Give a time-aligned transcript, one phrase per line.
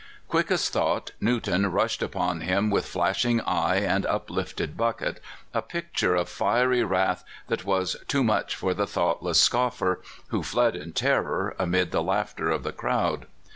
[0.27, 5.21] Quick as thought Newton rushed upon him with flashing eye and uplifted bucket,
[5.53, 10.41] a picture of fiery wrath that was too much for the thoughtless scof fer, who
[10.41, 13.27] fled in terror amid the laughter of the crowd.